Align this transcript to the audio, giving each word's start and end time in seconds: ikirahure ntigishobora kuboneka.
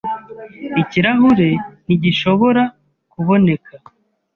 ikirahure 0.81 1.49
ntigishobora 1.85 2.63
kuboneka. 3.11 3.73